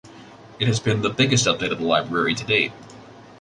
[0.59, 2.71] It has been the biggest update of the library to date.